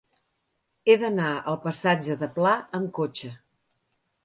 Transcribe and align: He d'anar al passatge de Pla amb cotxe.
He 0.89 0.95
d'anar 1.03 1.27
al 1.51 1.59
passatge 1.67 2.17
de 2.23 2.31
Pla 2.39 2.55
amb 2.81 2.91
cotxe. 3.03 3.33